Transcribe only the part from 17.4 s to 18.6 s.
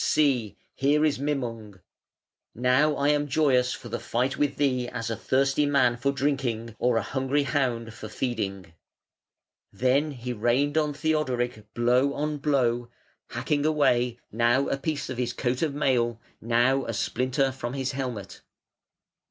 from his helmet.